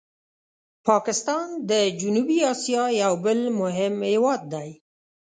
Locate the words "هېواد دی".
4.11-4.69